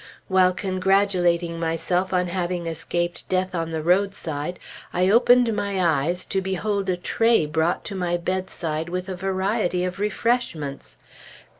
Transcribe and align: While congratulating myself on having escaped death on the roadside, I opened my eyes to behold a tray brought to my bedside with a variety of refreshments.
While 0.27 0.51
congratulating 0.53 1.59
myself 1.59 2.11
on 2.11 2.25
having 2.25 2.65
escaped 2.65 3.29
death 3.29 3.53
on 3.53 3.69
the 3.69 3.83
roadside, 3.83 4.57
I 4.91 5.11
opened 5.11 5.55
my 5.55 5.79
eyes 5.79 6.25
to 6.25 6.41
behold 6.41 6.89
a 6.89 6.97
tray 6.97 7.45
brought 7.45 7.85
to 7.85 7.93
my 7.95 8.17
bedside 8.17 8.89
with 8.89 9.09
a 9.09 9.15
variety 9.15 9.85
of 9.85 9.99
refreshments. 9.99 10.97